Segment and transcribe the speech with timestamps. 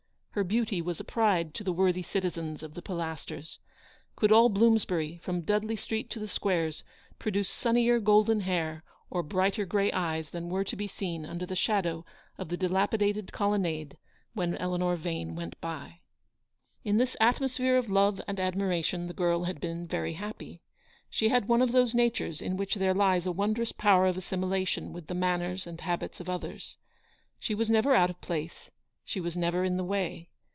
[0.33, 3.59] Her beauty was a pride to the worthy citizens of the Pilasters.
[4.15, 6.85] Could all Bloomsbury, from Dudley Street to the Squares,
[7.19, 11.53] produce sunnier golden hair or brighter grey eyes than were to be seen under the
[11.57, 12.05] shadow
[12.37, 13.97] of the dilapidated colonnade
[14.33, 15.99] when Eleanor Vane went by?
[16.85, 20.61] In this atmosphere of love and admiration, the girl had been very happy.
[21.09, 24.93] She had one of those natures in which there lies a wondrous power of assimilation
[24.93, 26.77] with the manners and habits of others.
[27.37, 28.69] She was never out of place;
[29.03, 30.27] she was never in the way.